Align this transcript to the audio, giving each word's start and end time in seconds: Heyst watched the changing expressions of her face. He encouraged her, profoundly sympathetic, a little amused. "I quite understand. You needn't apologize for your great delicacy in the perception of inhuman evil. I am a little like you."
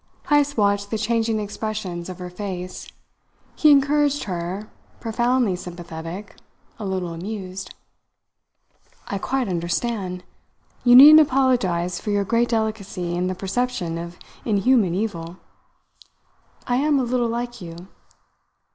Heyst 0.29 0.57
watched 0.57 0.89
the 0.89 0.97
changing 0.97 1.39
expressions 1.39 2.09
of 2.09 2.17
her 2.17 2.31
face. 2.31 2.87
He 3.55 3.69
encouraged 3.69 4.23
her, 4.23 4.67
profoundly 4.99 5.55
sympathetic, 5.55 6.37
a 6.79 6.85
little 6.87 7.13
amused. 7.13 7.75
"I 9.05 9.19
quite 9.19 9.47
understand. 9.47 10.23
You 10.83 10.95
needn't 10.95 11.19
apologize 11.19 12.01
for 12.01 12.09
your 12.09 12.23
great 12.25 12.49
delicacy 12.49 13.13
in 13.15 13.27
the 13.27 13.35
perception 13.35 13.99
of 13.99 14.17
inhuman 14.43 14.95
evil. 14.95 15.37
I 16.65 16.77
am 16.77 16.97
a 16.97 17.03
little 17.03 17.29
like 17.29 17.61
you." 17.61 17.87